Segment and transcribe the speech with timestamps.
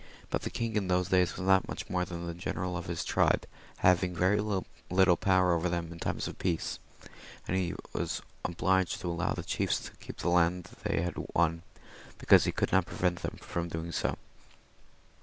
[0.31, 3.05] But the king in those days was not much more than the general of his
[3.05, 3.45] tribe,
[3.85, 6.79] having very little power over them in times of peace,
[7.47, 11.61] and he was obliged to allow the chiefs to keep the land they had won,
[12.17, 14.17] because he could not prevent them from doing so.